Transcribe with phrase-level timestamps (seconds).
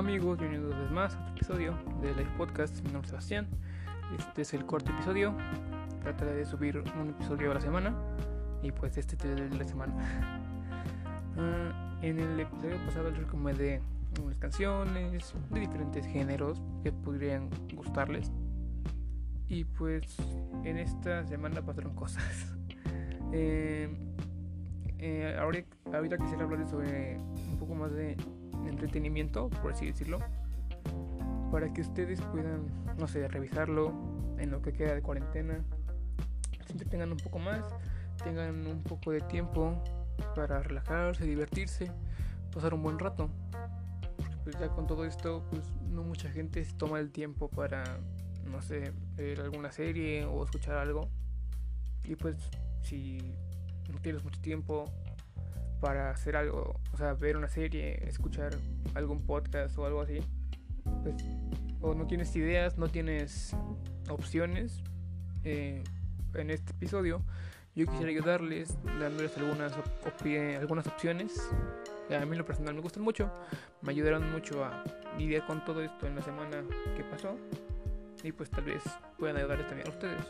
[0.00, 2.74] amigos, bienvenidos vez más a otro episodio de Live Podcast.
[2.76, 3.46] Mi nombre es Sebastián.
[4.18, 5.36] Este es el cuarto episodio.
[6.02, 7.94] Trataré de subir un episodio a la semana.
[8.62, 9.92] Y pues este es el de la semana.
[11.36, 13.82] Ah, en el episodio pasado les recomendé
[14.24, 18.32] unas canciones de diferentes géneros que podrían gustarles.
[19.48, 20.16] Y pues
[20.64, 22.24] en esta semana pasaron cosas.
[23.32, 23.88] Eh,
[24.98, 25.62] eh, ahora,
[25.92, 28.16] ahorita quisiera hablarles sobre un poco más de
[28.66, 30.18] entretenimiento, por así decirlo,
[31.50, 32.66] para que ustedes puedan,
[32.98, 33.92] no sé, revisarlo
[34.38, 35.64] en lo que queda de cuarentena,
[36.66, 37.64] se entretengan un poco más,
[38.22, 39.82] tengan un poco de tiempo
[40.34, 41.90] para relajarse, divertirse,
[42.52, 43.30] pasar un buen rato.
[44.44, 47.84] Pues ya con todo esto, pues no mucha gente se toma el tiempo para,
[48.50, 51.08] no sé, ver alguna serie o escuchar algo.
[52.04, 52.36] Y pues
[52.82, 53.34] si
[53.92, 54.86] no tienes mucho tiempo
[55.80, 58.54] para hacer algo, o sea, ver una serie, escuchar
[58.94, 60.20] algún podcast o algo así,
[61.02, 61.16] pues,
[61.80, 63.56] o no tienes ideas, no tienes
[64.08, 64.82] opciones,
[65.44, 65.82] eh,
[66.34, 67.22] en este episodio
[67.74, 69.72] yo quisiera ayudarles dándoles algunas,
[70.60, 71.50] algunas opciones
[72.16, 73.30] a mí lo personal me gustan mucho,
[73.82, 74.82] me ayudaron mucho a
[75.18, 76.62] lidiar con todo esto en la semana
[76.96, 77.36] que pasó
[78.22, 78.82] y pues tal vez
[79.18, 80.22] puedan ayudarles también a ustedes.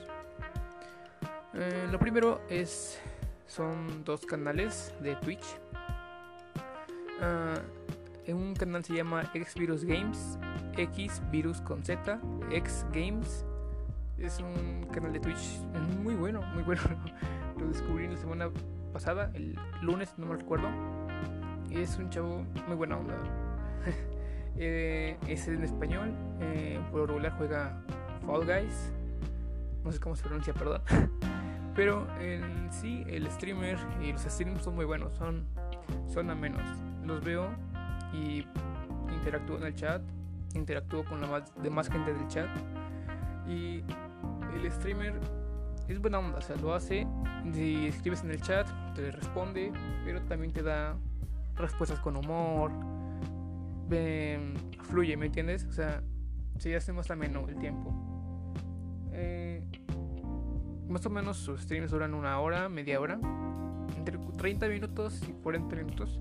[1.54, 3.00] Eh, lo primero es
[3.50, 5.44] son dos canales de Twitch.
[8.26, 10.38] En un canal se llama Xvirus Games,
[10.76, 12.20] X Virus con Z,
[12.52, 13.44] X Games.
[14.18, 15.60] Es un canal de Twitch
[16.02, 16.82] muy bueno, muy bueno.
[17.58, 18.50] Lo descubrí la semana
[18.92, 20.68] pasada, el lunes, no me recuerdo.
[21.70, 23.14] Y es un chavo muy buena onda.
[24.56, 27.82] eh, es en español, eh, por lo regular juega
[28.24, 28.92] Fall Guys.
[29.82, 30.82] No sé cómo se pronuncia, perdón.
[31.80, 35.46] Pero en sí, el streamer y los streams son muy buenos, son,
[36.08, 36.60] son amenos.
[37.06, 37.48] Los veo
[38.12, 38.46] y
[39.10, 40.02] interactúo en el chat,
[40.54, 42.50] interactúo con la más, demás gente del chat.
[43.48, 43.82] Y
[44.54, 45.18] el streamer
[45.88, 47.06] es buena onda, o sea, lo hace.
[47.50, 49.72] Si escribes en el chat, te responde,
[50.04, 50.98] pero también te da
[51.56, 52.72] respuestas con humor.
[54.82, 55.64] fluye, ¿me entiendes?
[55.64, 56.02] O sea,
[56.58, 57.90] se hace más ameno el tiempo.
[59.12, 59.66] Eh,
[60.90, 63.18] más o menos sus streams duran una hora, media hora,
[63.96, 66.20] entre 30 minutos y 40 minutos.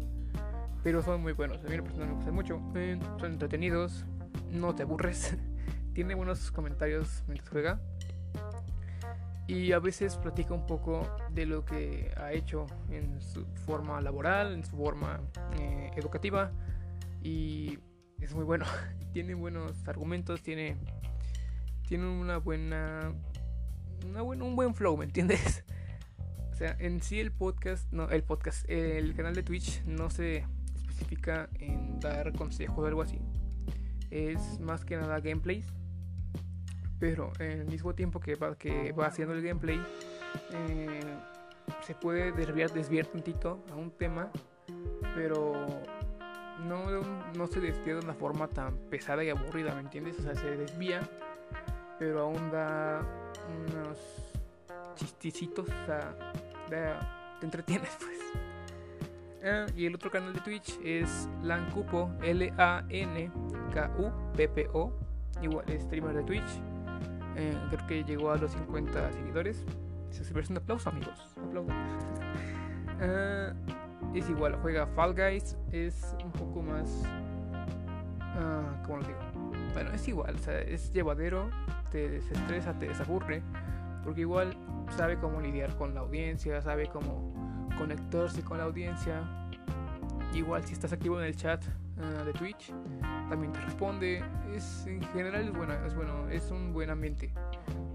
[0.83, 2.61] Pero son muy buenos, a mí personalmente me gustan mucho.
[2.75, 4.05] Eh, son entretenidos,
[4.51, 5.37] no te aburres.
[5.93, 7.81] Tiene buenos comentarios mientras juega.
[9.47, 14.53] Y a veces platica un poco de lo que ha hecho en su forma laboral,
[14.53, 15.19] en su forma
[15.59, 16.51] eh, educativa.
[17.23, 17.79] Y
[18.21, 18.65] es muy bueno.
[19.11, 20.77] tiene buenos argumentos, tiene,
[21.87, 23.11] tiene una buena
[24.03, 25.63] un buen flow, ¿me entiendes?
[26.51, 30.45] O sea, en sí el podcast, no, el podcast, el canal de Twitch no se
[30.75, 33.17] especifica en dar consejos o algo así.
[34.11, 35.65] Es más que nada gameplays.
[36.99, 39.81] Pero en el mismo tiempo que va, que va haciendo el gameplay,
[40.51, 40.99] eh,
[41.81, 44.29] se puede desviar, desviar tantito a un tema,
[45.15, 45.53] pero
[46.67, 47.01] no,
[47.37, 50.19] no se desvía de una forma tan pesada y aburrida, ¿me entiendes?
[50.19, 51.09] O sea, se desvía,
[51.99, 53.01] pero aún da
[53.67, 53.99] unos
[54.95, 56.15] chisticitos, o sea,
[57.39, 58.17] te entretienes pues.
[59.43, 63.33] Ah, y el otro canal de Twitch es Lancupo, L-A-N-K-U-P-P-O,
[65.41, 66.61] igual streamer de Twitch.
[67.35, 69.63] Eh, creo que llegó a los 50 seguidores.
[70.11, 71.35] Se merece un aplauso, amigos.
[71.45, 71.71] Aplauso.
[73.01, 73.53] Ah,
[74.13, 77.01] es igual, juega Fall Guys, es un poco más.
[78.35, 79.48] Uh, ¿Cómo lo digo?
[79.73, 81.49] Bueno, es igual, o sea, es llevadero,
[81.91, 83.41] te desestresa, te desaburre,
[84.03, 84.55] porque igual
[84.95, 89.21] sabe cómo lidiar con la audiencia, sabe cómo conectarse con la audiencia.
[90.33, 91.63] Igual si estás activo en el chat
[91.97, 92.71] uh, de Twitch,
[93.29, 94.23] también te responde.
[94.53, 97.31] Es en general es bueno, es bueno, es un buen ambiente,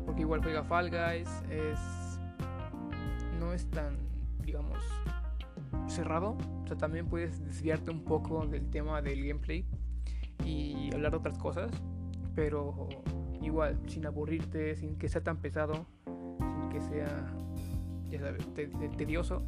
[0.07, 1.79] porque igual juega Fall Guys, es
[3.39, 3.97] no es tan,
[4.41, 4.79] digamos,
[5.87, 9.67] cerrado, o sea, también puedes desviarte un poco del tema del gameplay
[10.45, 11.71] y hablar de otras cosas,
[12.35, 12.89] pero
[13.43, 17.33] igual, sin aburrirte, sin que sea tan pesado, sin que sea,
[18.11, 18.53] ya sabes,
[18.97, 19.43] tedioso.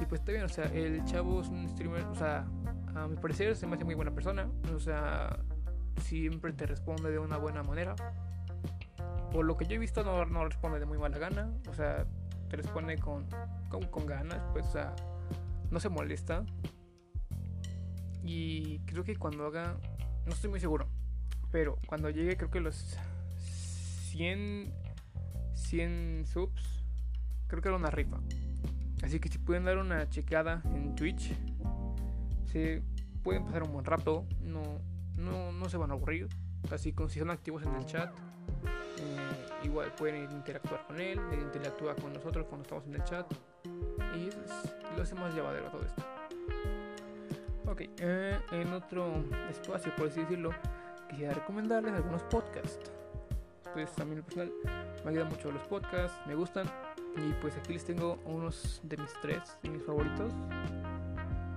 [0.00, 2.46] Y pues está bien, o sea, el chavo es un streamer, o sea,
[2.94, 5.38] a mi parecer se me hace muy buena persona, o sea,
[6.00, 7.94] siempre te responde de una buena manera.
[9.30, 12.06] Por lo que yo he visto, no, no responde de muy mala gana, o sea,
[12.48, 13.26] te responde con,
[13.68, 14.94] con, con ganas, pues, o sea,
[15.70, 16.44] no se molesta.
[18.22, 19.76] Y creo que cuando haga,
[20.26, 20.88] no estoy muy seguro,
[21.50, 22.96] pero cuando llegue creo que los
[24.10, 24.72] 100,
[25.54, 26.84] 100 subs,
[27.48, 28.18] creo que era una rifa.
[29.02, 31.34] Así que si pueden dar una checada en Twitch,
[32.52, 32.82] se
[33.22, 34.26] pueden pasar un buen rato.
[34.40, 34.80] No,
[35.16, 36.28] no, no se van a aburrir.
[36.70, 38.14] Así como si son activos en el chat,
[38.98, 43.26] eh, igual pueden interactuar con él, él interactúa con nosotros cuando estamos en el chat
[44.14, 44.30] y
[44.96, 46.11] lo hace más llevadero todo esto.
[47.72, 50.50] Ok, eh, en otro espacio, por así decirlo,
[51.08, 52.92] quisiera recomendarles algunos podcasts.
[53.72, 54.52] Pues a mí personal
[55.02, 56.66] me ayudan mucho los podcasts, me gustan.
[57.16, 60.34] Y pues aquí les tengo unos de mis tres, de mis favoritos.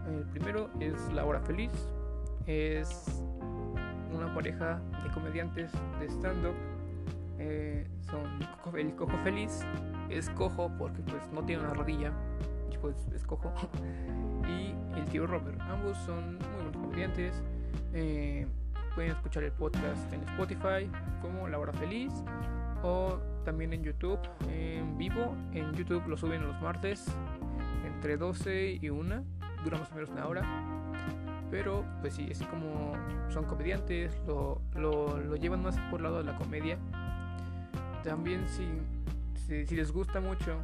[0.07, 1.71] El primero es La Hora Feliz.
[2.47, 3.21] Es
[4.13, 5.69] una pareja de comediantes
[5.99, 6.55] de stand-up.
[7.39, 8.23] Eh, son
[8.77, 9.65] el cojo feliz.
[10.09, 12.13] Es cojo porque pues no tiene una rodilla.
[12.85, 13.51] Pues es cojo.
[14.47, 15.59] y el tío Robert.
[15.61, 17.41] Ambos son muy buenos comediantes.
[17.93, 18.45] Eh,
[18.93, 20.87] pueden escuchar el podcast en Spotify
[21.19, 22.13] como La Hora Feliz
[22.83, 24.19] o también en YouTube
[24.51, 25.35] en vivo.
[25.51, 27.07] En YouTube lo suben los martes
[27.87, 29.23] entre 12 y 1,
[29.63, 30.43] dura más o menos una hora.
[31.49, 32.93] Pero pues sí, es como
[33.29, 36.77] son comediantes, lo, lo, llevan más por el lado de la comedia.
[38.03, 40.61] También si, si, les gusta mucho,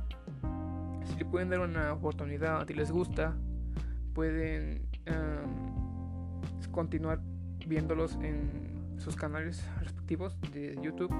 [1.05, 3.35] si le pueden dar una oportunidad, si les gusta,
[4.13, 4.87] pueden
[6.71, 7.19] continuar
[7.67, 11.11] viéndolos en sus canales respectivos de YouTube.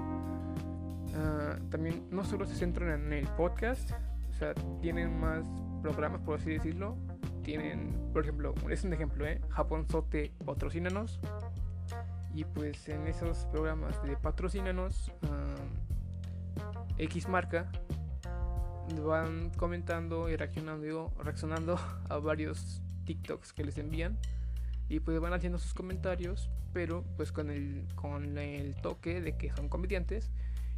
[1.15, 3.91] Ah, también no solo se centran en el podcast,
[4.29, 5.45] o sea, tienen más
[5.81, 6.97] programas, por así decirlo.
[7.43, 9.41] Tienen, por ejemplo, es un ejemplo, ¿eh?
[9.49, 11.19] Japón Sote patrocínanos.
[12.33, 17.69] Y pues en esos programas de patrocínanos, uh, X marca
[19.05, 21.79] van comentando y reaccionando, reaccionando
[22.09, 24.17] a varios TikToks que les envían
[24.89, 29.51] y pues van haciendo sus comentarios, pero pues con el, con el toque de que
[29.55, 30.31] son comediantes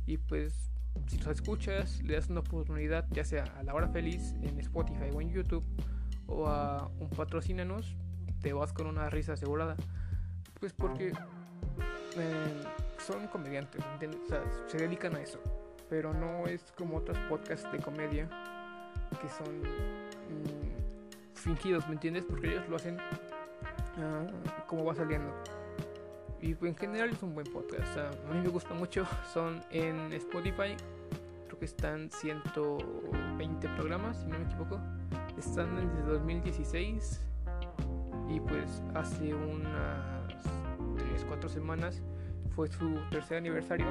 [0.05, 0.71] y pues
[1.07, 5.09] si los escuchas, le das una oportunidad, ya sea a la hora feliz en Spotify
[5.13, 5.63] o en YouTube
[6.27, 7.95] o a un patrocínanos,
[8.41, 9.75] te vas con una risa asegurada.
[10.59, 11.13] Pues porque
[12.17, 12.63] eh,
[12.99, 15.39] son comediantes, O sea, se dedican a eso.
[15.93, 18.27] Pero no es como otros podcasts de comedia
[19.21, 22.25] que son mm, fingidos, ¿me entiendes?
[22.27, 22.97] Porque ellos lo hacen
[23.99, 24.25] Ah,
[24.65, 25.31] como va saliendo.
[26.41, 27.95] Y en general es un buen podcast.
[27.95, 29.05] a mí me gusta mucho.
[29.33, 30.75] Son en Spotify.
[31.45, 34.79] Creo que están 120 programas, si no me equivoco.
[35.37, 37.21] Están desde 2016.
[38.29, 40.33] Y pues hace unas
[40.97, 42.01] 3, 4 semanas
[42.55, 43.85] fue su tercer aniversario.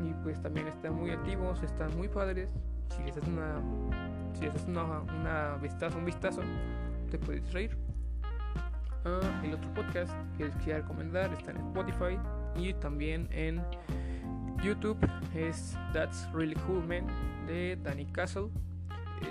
[0.00, 2.50] Y pues también están muy activos, están muy padres.
[2.88, 3.60] Si les das una,
[4.34, 6.42] si les das una, una vistazo, un vistazo,
[7.10, 7.76] te puedes reír.
[9.04, 12.18] Ah, el otro podcast que les quería recomendar está en Spotify
[12.56, 13.62] y también en
[14.62, 14.98] YouTube
[15.34, 17.06] es That's Really Cool Man
[17.46, 18.48] de Danny Castle.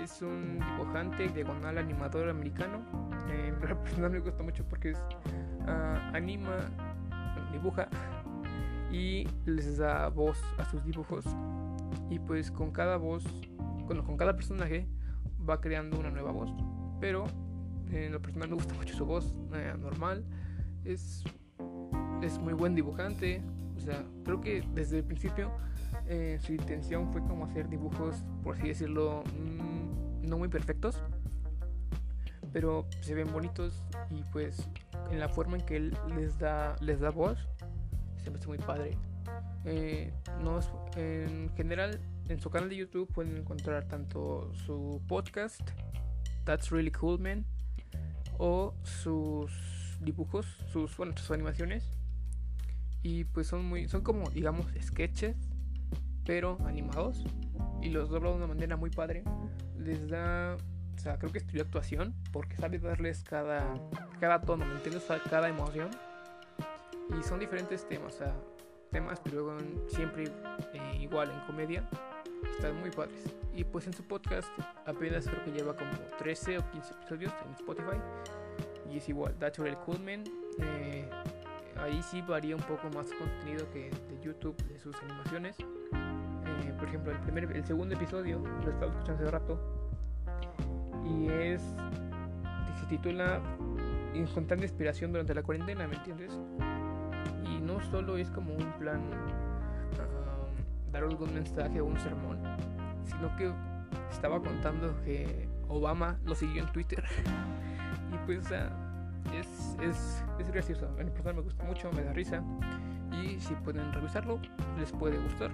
[0.02, 2.80] Es un dibujante diagonal animador americano.
[3.28, 3.52] Eh,
[3.98, 6.56] me gusta mucho porque es, uh, anima,
[7.52, 7.88] dibuja
[8.92, 11.24] y les da voz a sus dibujos.
[12.08, 13.24] Y pues con cada voz,
[13.86, 14.86] bueno, con cada personaje
[15.48, 16.50] va creando una nueva voz.
[17.00, 17.24] Pero
[17.90, 20.24] en lo personal me gusta mucho su voz eh, normal.
[20.84, 21.24] Es,
[22.22, 23.42] es muy buen dibujante.
[23.76, 25.50] O sea, creo que desde el principio
[26.06, 31.02] eh, su intención fue como hacer dibujos, por así decirlo, mm, no muy perfectos.
[32.52, 34.68] Pero se ven bonitos y pues
[35.10, 37.38] en la forma en que él les da, les da voz,
[38.22, 38.96] se me hace muy padre.
[39.64, 40.12] Eh,
[40.96, 45.60] en general, en su canal de YouTube pueden encontrar tanto su podcast,
[46.44, 47.44] That's Really Cool Man,
[48.38, 51.90] o sus dibujos, sus, bueno, sus animaciones.
[53.02, 55.36] Y pues son muy, son como, digamos, sketches,
[56.24, 57.24] pero animados.
[57.82, 59.24] Y los dobla de una manera muy padre.
[59.78, 60.56] Les da,
[60.96, 63.74] o sea, creo que estudió actuación, porque sabe darles cada,
[64.20, 65.04] cada tono, ¿me entiendes?
[65.28, 65.90] cada emoción.
[67.18, 68.34] Y son diferentes temas, o sea,
[68.90, 69.56] temas, pero
[69.88, 70.24] siempre
[70.72, 71.88] eh, igual en comedia.
[72.50, 73.24] Están muy padres.
[73.54, 74.48] Y pues en su podcast
[74.86, 77.98] apenas creo que lleva como 13 o 15 episodios en Spotify.
[78.90, 80.24] Y es igual, That's Real Coolman.
[80.58, 81.08] Eh,
[81.76, 85.56] ahí sí varía un poco más contenido que de YouTube de sus animaciones.
[85.60, 89.60] Eh, por ejemplo, el, primer, el segundo episodio lo estaba escuchando hace rato.
[91.04, 91.62] Y es.
[92.80, 93.42] Se titula
[94.14, 96.32] Encontrar inspiración durante la cuarentena, ¿me entiendes?
[97.70, 99.00] No solo es como un plan
[100.90, 102.38] dar algún mensaje o un sermón,
[103.04, 103.52] sino que
[104.10, 107.04] estaba contando que Obama lo siguió en Twitter.
[108.12, 108.46] y pues,
[109.32, 110.88] es, es, es gracioso.
[110.98, 112.42] A mi me gusta mucho, me da risa.
[113.22, 114.40] Y si pueden revisarlo,
[114.78, 115.52] les puede gustar.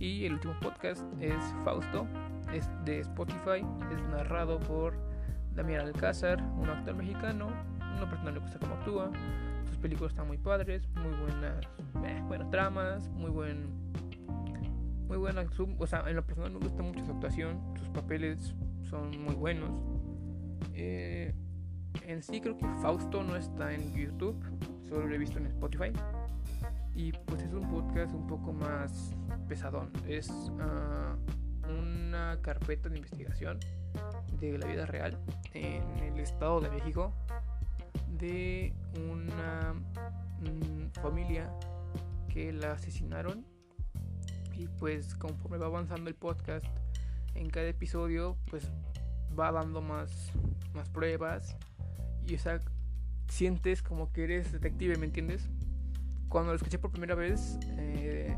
[0.00, 2.08] Y el último podcast es Fausto,
[2.52, 4.94] es de Spotify, es narrado por
[5.54, 7.48] Damián Alcázar, un actor mexicano.
[7.96, 9.10] Una persona le gusta cómo actúa.
[9.68, 11.64] Sus películas están muy padres, muy buenas,
[12.04, 13.66] eh, buenas tramas, muy buen,
[15.08, 15.44] muy buena,
[15.78, 18.54] o sea, en lo personal me gusta mucho su actuación, sus papeles
[18.88, 19.70] son muy buenos.
[20.74, 21.34] Eh,
[22.02, 24.36] en sí creo que Fausto no está en YouTube,
[24.88, 25.92] solo lo he visto en Spotify.
[26.94, 29.14] Y pues es un podcast un poco más
[29.48, 29.90] pesadón.
[30.08, 33.58] Es uh, una carpeta de investigación
[34.40, 35.18] de la vida real
[35.52, 37.12] en el estado de México
[38.18, 38.72] de
[39.10, 39.74] una
[40.40, 41.50] mm, familia
[42.28, 43.44] que la asesinaron.
[44.54, 46.64] Y pues conforme va avanzando el podcast
[47.34, 48.70] en cada episodio pues
[49.38, 50.32] va dando más
[50.74, 51.56] más pruebas.
[52.26, 52.60] Y o sea
[53.28, 55.48] sientes como que eres detective me entiendes
[56.28, 58.36] cuando lo escuché por primera vez eh,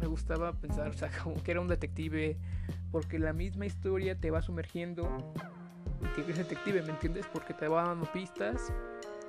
[0.00, 2.38] me gustaba pensar, o sea, como que era un detective,
[2.90, 5.34] porque la misma historia te va sumergiendo
[6.18, 7.26] eres detective, ¿me entiendes?
[7.32, 8.72] Porque te va dando pistas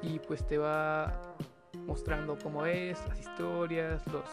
[0.02, 1.36] y pues te va
[1.86, 4.24] mostrando cómo es, las historias, los,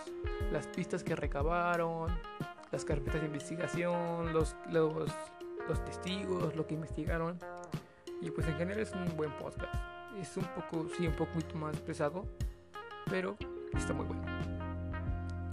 [0.53, 2.11] las pistas que recabaron,
[2.71, 4.93] las carpetas de investigación, los, los,
[5.69, 7.39] los testigos, lo que investigaron.
[8.21, 9.75] Y pues en general es un buen podcast.
[10.21, 12.25] Es un poco, sí, un poco más pesado,
[13.09, 13.37] pero
[13.75, 14.23] está muy bueno.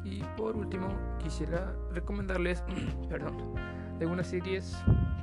[0.04, 0.88] Y por último,
[1.20, 2.64] quisiera recomendarles,
[3.10, 3.56] perdón,
[4.00, 4.76] algunas series,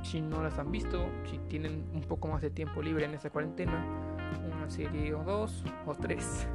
[0.03, 3.29] si no las han visto, si tienen un poco más de tiempo libre en esta
[3.29, 3.83] cuarentena,
[4.55, 6.47] una serie o dos o tres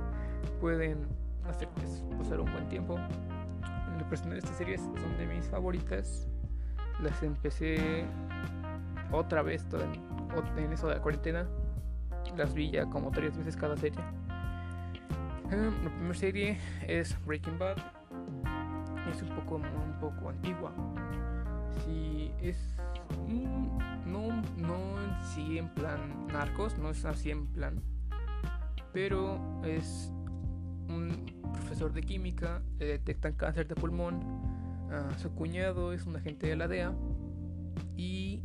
[0.61, 1.07] pueden
[1.49, 2.97] hacerles pasar un buen tiempo.
[2.97, 6.29] En lo personal, estas series son de mis favoritas.
[7.01, 8.05] Las empecé
[9.13, 11.49] otra vez en, en eso de la cuarentena.
[12.37, 14.01] Las vi ya como tres veces cada serie.
[15.51, 17.79] La primera serie es Breaking Bad
[19.11, 20.73] es un poco, un poco antigua.
[21.85, 22.57] Si es.
[23.29, 27.83] No, no en sí en plan narcos, no es así en plan.
[28.93, 30.13] Pero es
[30.89, 34.21] un profesor de química, le detectan cáncer de pulmón.
[35.19, 36.95] su cuñado es un agente de la DEA.
[37.97, 38.43] Y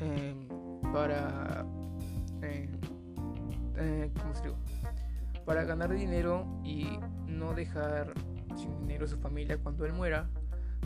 [0.00, 0.48] em,
[0.92, 1.64] para.
[2.42, 2.70] Em,
[3.76, 4.56] eh, ¿Cómo se digo?
[5.44, 8.14] Para ganar dinero y no dejar
[8.56, 10.28] sin dinero su familia cuando él muera,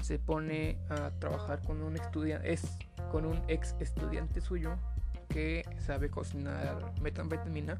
[0.02, 2.78] se pone a trabajar con un estudiante, es
[3.10, 4.76] con un ex estudiante suyo
[5.28, 7.78] que sabe cocinar metanfetamina,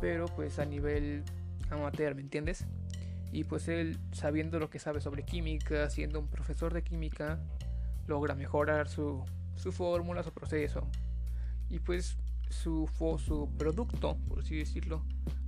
[0.00, 1.24] pero pues a nivel
[1.70, 2.66] amateur, ¿me entiendes?
[3.32, 7.38] Y pues él, sabiendo lo que sabe sobre química, siendo un profesor de química,
[8.06, 9.24] logra mejorar su,
[9.56, 10.88] su fórmula, su proceso.
[11.68, 12.16] Y pues
[12.48, 15.04] su, su producto, por así decirlo,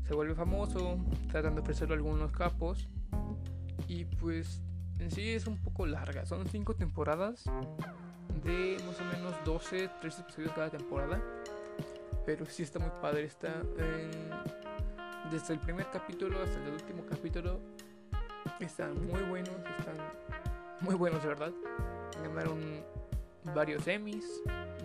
[0.06, 0.98] se vuelve famoso,
[1.30, 2.88] tratando de ofrecerlo algunos capos
[3.88, 4.62] y pues
[4.98, 6.26] en sí es un poco larga.
[6.26, 7.44] Son 5 temporadas
[8.44, 11.20] de más o menos 12, 13 episodios cada temporada.
[12.26, 13.24] Pero sí está muy padre.
[13.24, 14.10] Está en,
[15.30, 17.60] desde el primer capítulo hasta el último capítulo.
[18.60, 19.54] Están muy buenos.
[19.78, 19.96] Están
[20.80, 21.52] muy buenos de verdad.
[22.22, 22.60] Ganaron
[23.54, 24.26] varios Emmys.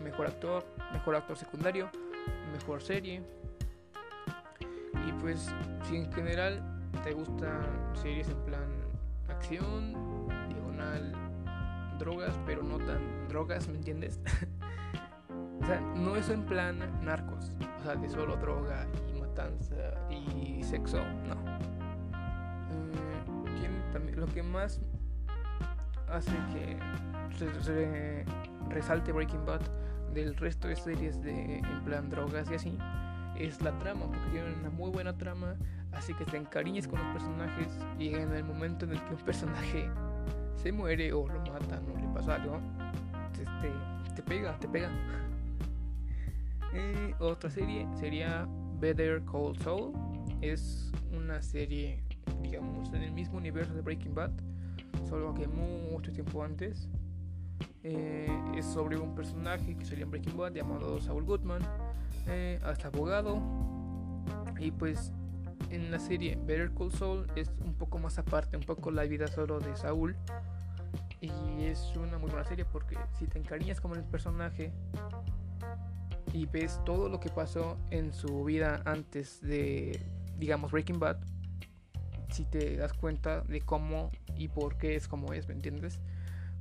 [0.04, 1.90] Mejor actor, mejor actor secundario,
[2.54, 3.22] mejor serie.
[5.08, 5.50] Y pues
[5.88, 6.62] si en general
[7.04, 8.86] te gustan series en plan
[9.28, 9.94] acción,
[10.50, 11.25] diagonal,
[11.98, 14.20] drogas, pero no tan drogas, ¿me entiendes?
[15.62, 19.76] o sea, no es en plan narcos, o sea, de solo droga y matanza
[20.10, 21.36] y sexo, no.
[23.62, 24.82] Eh, lo que más
[26.10, 28.26] hace que
[28.70, 29.62] resalte Breaking Bad
[30.14, 32.78] del resto de series de en plan drogas y así
[33.38, 35.58] es la trama, porque tienen una muy buena trama,
[35.96, 39.22] Así que te encariñes con los personajes y en el momento en el que un
[39.22, 39.90] personaje
[40.56, 42.60] se muere o lo matan o le pasa algo,
[43.34, 43.72] te,
[44.16, 44.90] te pega, te pega.
[46.78, 48.46] Eh, otra serie sería
[48.82, 49.94] Better Call Saul.
[50.42, 52.04] Es una serie,
[52.42, 54.32] digamos, en el mismo universo de Breaking Bad,
[55.08, 56.90] solo que mucho tiempo antes.
[57.84, 61.62] Eh, es sobre un personaje que salía en Breaking Bad llamado Saul Goodman,
[62.28, 63.42] eh, hasta abogado.
[64.60, 65.14] Y pues
[65.70, 69.28] en la serie Better Call Saul es un poco más aparte, un poco la vida
[69.28, 70.16] solo de Saúl.
[71.22, 74.72] Y es una muy buena serie porque si te encariñas como el personaje
[76.34, 80.02] y ves todo lo que pasó en su vida antes de,
[80.38, 81.18] digamos, Breaking Bad,
[82.30, 86.00] si te das cuenta de cómo y por qué es como es, ¿me entiendes?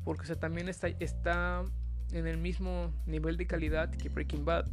[0.05, 1.65] Porque también está, está
[2.13, 4.67] en el mismo nivel de calidad que Breaking Bad.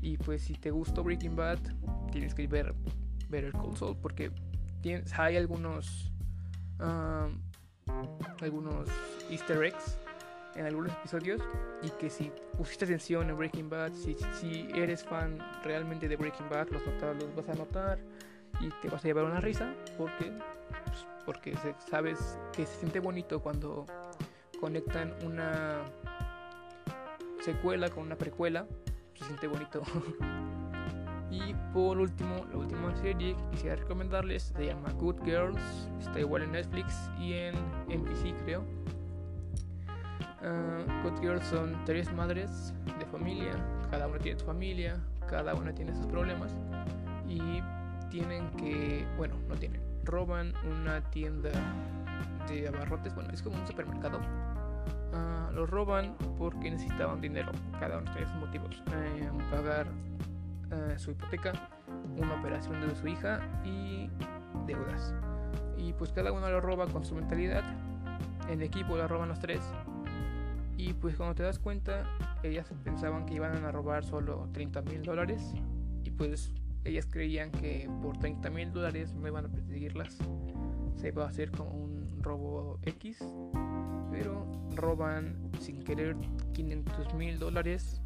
[0.00, 1.58] Y pues si te gustó Breaking Bad,
[2.12, 2.74] tienes que ver
[3.28, 4.30] Better Call Saul porque
[5.16, 6.10] hay algunos
[8.40, 8.88] algunos
[9.30, 9.98] easter eggs
[10.54, 11.40] en algunos episodios
[11.82, 16.48] y que si pusiste atención en Breaking Bad, si, si eres fan realmente de Breaking
[16.48, 17.98] Bad, los, notas, los vas a notar
[18.60, 20.32] y te vas a llevar una risa porque,
[20.84, 21.54] pues, porque
[21.88, 23.86] sabes que se siente bonito cuando
[24.60, 25.84] conectan una
[27.40, 28.66] secuela con una precuela.
[29.14, 29.82] Se siente bonito.
[31.78, 35.60] por último, la última serie que quisiera recomendarles se llama Good Girls.
[36.00, 37.54] Está igual en Netflix y en
[37.86, 38.64] NBC creo.
[40.42, 43.52] Uh, Good Girls son tres madres de familia,
[43.92, 46.52] cada una tiene su familia, cada una tiene sus problemas
[47.28, 47.62] y
[48.10, 51.50] tienen que, bueno, no tienen, roban una tienda
[52.48, 54.18] de abarrotes, bueno, es como un supermercado.
[55.12, 59.86] Uh, lo roban porque necesitaban dinero, cada uno tiene sus motivos, eh, pagar
[60.72, 61.52] uh, su hipoteca,
[62.16, 64.10] una operación de su hija y
[64.66, 65.14] deudas.
[65.76, 67.64] Y pues cada uno lo roba con su mentalidad.
[68.48, 69.60] En equipo la roban los tres
[70.78, 72.06] y pues cuando te das cuenta,
[72.44, 75.52] ellas pensaban que iban a robar solo 30 mil dólares.
[76.04, 76.52] Y pues
[76.84, 80.16] ellas creían que por 30 mil dólares no iban a perseguirlas.
[80.94, 83.18] Se iba a hacer como un robo X.
[84.12, 84.46] Pero
[84.76, 86.16] roban sin querer
[86.52, 88.00] 500 mil dólares.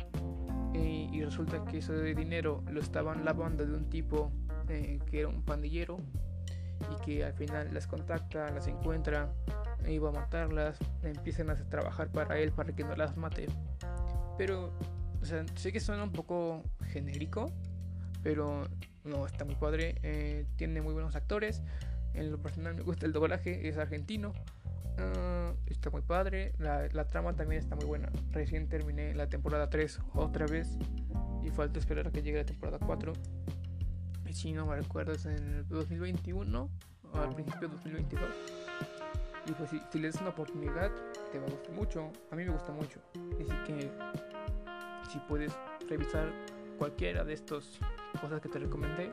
[0.74, 4.32] Eh, y resulta que ese dinero lo estaban lavando de un tipo
[4.68, 5.98] eh, que era un pandillero.
[6.90, 9.32] Y que al final las contacta, las encuentra
[9.88, 13.46] iba a matarlas, empiezan a trabajar para él para que no las mate.
[14.38, 14.72] Pero,
[15.20, 17.50] o sea, sé que suena un poco genérico,
[18.22, 18.64] pero
[19.04, 19.96] no, está muy padre.
[20.02, 21.62] Eh, tiene muy buenos actores.
[22.14, 24.32] En lo personal me gusta el doblaje, es argentino.
[24.98, 26.52] Ah, está muy padre.
[26.58, 28.10] La, la, trama también está muy buena.
[28.30, 30.78] Recién terminé la temporada 3 otra vez.
[31.42, 33.12] Y falta esperar a que llegue la temporada 4.
[34.26, 36.70] Y si no me recuerdo, es en el 2021
[37.12, 38.30] o al principio de 2022.
[39.46, 40.90] Y pues si, le das una oportunidad,
[41.32, 42.12] te va a gustar mucho.
[42.30, 43.00] A mí me gusta mucho.
[43.40, 43.90] Así que
[45.10, 45.52] si puedes
[45.88, 46.32] revisar
[46.78, 47.78] cualquiera de estas
[48.20, 49.10] cosas que te recomendé,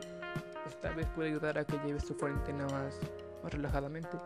[0.62, 2.98] pues tal vez puede ayudar a que lleves tu cuarentena más,
[3.42, 4.16] más relajadamente.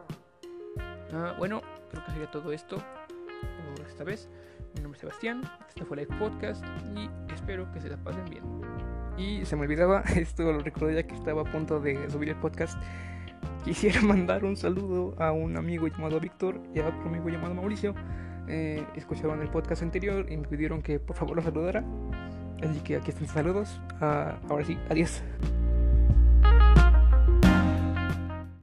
[1.15, 4.29] Ah, bueno, creo que sería todo esto por esta vez.
[4.75, 6.65] Mi nombre es Sebastián, este fue el podcast
[6.97, 8.43] y espero que se la pasen bien.
[9.17, 12.37] Y se me olvidaba, esto lo recordé ya que estaba a punto de subir el
[12.37, 12.77] podcast
[13.65, 17.95] quisiera mandar un saludo a un amigo llamado Víctor y a otro amigo llamado Mauricio.
[18.47, 21.83] Eh, escucharon el podcast anterior y me pidieron que por favor los saludara.
[22.63, 23.81] Así que aquí están saludos.
[24.01, 25.23] Uh, ahora sí, adiós.